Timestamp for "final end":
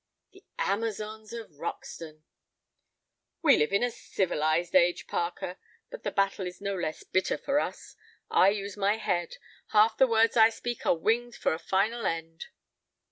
11.59-12.47